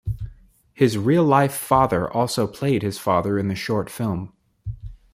[0.73, 4.33] His real-life father also played his father in the short film.